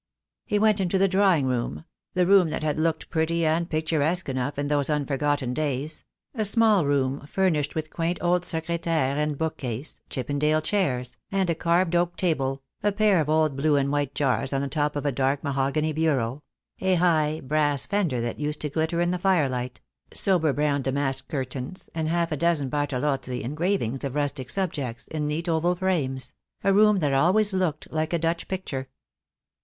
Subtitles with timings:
[0.47, 4.57] He went into the drawing room— the room that had looked pretty and picturesque enough
[4.57, 10.59] in those unforgotten days— a small room furnished with quaint old secretaire and bookcase, Chippendale
[10.59, 14.61] chairs, and a carved oak table, a pair of old blue and white jars on
[14.61, 16.41] the top of a dark mahogany bureau,
[16.79, 19.81] a high, brass fender that used to glitter in the firelight,
[20.11, 25.47] sober brown damask curtains, and half a dozen Bartolozzi engravings of rustic subjects, in neat
[25.47, 26.33] oval frames—
[26.63, 28.89] a room that always looked like a Dutch picture.